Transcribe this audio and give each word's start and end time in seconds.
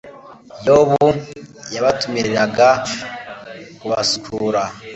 yobu 0.65 1.07
yabatumiriraga 1.73 2.69
kubasukura 3.79 4.61